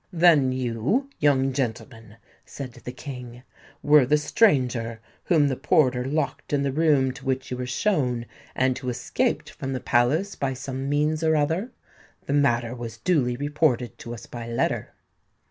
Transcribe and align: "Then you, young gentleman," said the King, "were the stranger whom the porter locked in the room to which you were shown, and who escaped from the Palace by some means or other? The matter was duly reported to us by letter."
"Then 0.11 0.51
you, 0.51 1.11
young 1.19 1.53
gentleman," 1.53 2.15
said 2.43 2.73
the 2.73 2.91
King, 2.91 3.43
"were 3.83 4.03
the 4.07 4.17
stranger 4.17 4.99
whom 5.25 5.47
the 5.47 5.55
porter 5.55 6.03
locked 6.05 6.53
in 6.53 6.63
the 6.63 6.71
room 6.71 7.11
to 7.11 7.23
which 7.23 7.51
you 7.51 7.57
were 7.57 7.67
shown, 7.67 8.25
and 8.55 8.75
who 8.79 8.89
escaped 8.89 9.51
from 9.51 9.73
the 9.73 9.79
Palace 9.79 10.33
by 10.35 10.55
some 10.55 10.89
means 10.89 11.23
or 11.23 11.35
other? 11.35 11.69
The 12.25 12.33
matter 12.33 12.73
was 12.73 12.97
duly 12.97 13.35
reported 13.37 13.95
to 13.99 14.15
us 14.15 14.25
by 14.25 14.47
letter." 14.47 14.95